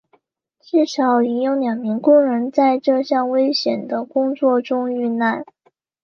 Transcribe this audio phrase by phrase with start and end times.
[0.59, 5.45] 至少已有两名工人在这项危险的工作中遇难。